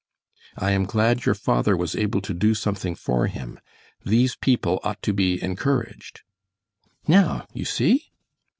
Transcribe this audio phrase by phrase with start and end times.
[0.57, 3.59] I am glad your father was able to do something for him.
[4.03, 6.21] These people ought to be encouraged.'
[7.07, 8.09] Now you see!"